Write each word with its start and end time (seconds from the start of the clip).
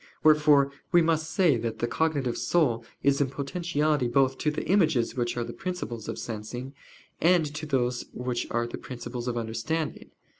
Wherefore 0.23 0.71
we 0.91 1.03
must 1.03 1.29
say 1.29 1.57
that 1.57 1.77
the 1.77 1.85
cognitive 1.85 2.35
soul 2.35 2.83
is 3.03 3.21
in 3.21 3.29
potentiality 3.29 4.07
both 4.07 4.39
to 4.39 4.49
the 4.49 4.65
images 4.65 5.15
which 5.15 5.37
are 5.37 5.43
the 5.43 5.53
principles 5.53 6.09
of 6.09 6.17
sensing, 6.17 6.73
and 7.21 7.45
to 7.53 7.67
those 7.67 8.05
which 8.11 8.47
are 8.49 8.65
the 8.65 8.79
principles 8.79 9.27
of 9.27 9.37
understanding. 9.37 10.09